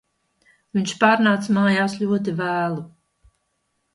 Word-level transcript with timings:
Viņš 0.77 0.93
pārnāca 1.03 1.57
mājās 1.57 1.97
ļoti 2.03 2.35
vēlu 2.41 2.81